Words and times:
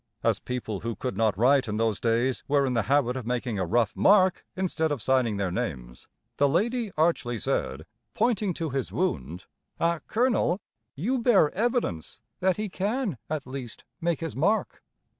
As 0.23 0.39
people 0.39 0.79
who 0.79 0.95
could 0.95 1.15
not 1.15 1.37
write 1.37 1.67
in 1.67 1.77
those 1.77 1.99
days 1.99 2.43
were 2.47 2.65
in 2.65 2.73
the 2.73 2.81
habit 2.89 3.15
of 3.15 3.27
making 3.27 3.59
a 3.59 3.67
rough 3.67 3.95
mark 3.95 4.43
instead 4.55 4.91
of 4.91 4.99
signing 4.99 5.37
their 5.37 5.51
names, 5.51 6.07
the 6.37 6.49
lady 6.49 6.91
archly 6.97 7.37
said, 7.37 7.85
pointing 8.15 8.51
to 8.55 8.71
his 8.71 8.91
wound: 8.91 9.45
"Ah, 9.79 9.99
colonel, 10.07 10.59
you 10.95 11.19
bear 11.19 11.51
evidence 11.53 12.19
that 12.39 12.57
he 12.57 12.67
can 12.67 13.19
at 13.29 13.45
least 13.45 13.83
make 14.01 14.21
his 14.21 14.35
mark!" 14.35 14.81